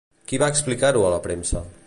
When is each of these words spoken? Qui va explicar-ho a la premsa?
Qui 0.31 0.39
va 0.43 0.47
explicar-ho 0.53 1.05
a 1.07 1.13
la 1.17 1.23
premsa? 1.29 1.65